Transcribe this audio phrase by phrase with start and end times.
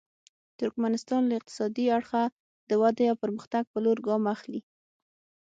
[0.59, 2.23] ترکمنستان له اقتصادي اړخه
[2.69, 4.61] د ودې او پرمختګ په لور ګام اخلي.